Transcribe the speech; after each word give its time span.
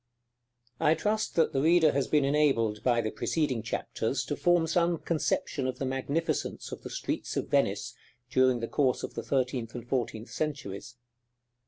I 0.79 0.95
trust 0.95 1.35
that 1.35 1.53
the 1.53 1.61
reader 1.61 1.91
has 1.91 2.07
been 2.07 2.25
enabled, 2.25 2.81
by 2.81 3.01
the 3.01 3.11
preceding 3.11 3.61
chapters, 3.61 4.23
to 4.25 4.35
form 4.35 4.65
some 4.65 4.97
conception 4.97 5.67
of 5.67 5.77
the 5.77 5.85
magnificence 5.85 6.71
of 6.71 6.81
the 6.81 6.89
streets 6.89 7.37
of 7.37 7.49
Venice 7.51 7.93
during 8.27 8.61
the 8.61 8.67
course 8.67 9.03
of 9.03 9.13
the 9.13 9.21
thirteenth 9.21 9.75
and 9.75 9.87
fourteenth 9.87 10.31
centuries. 10.31 10.95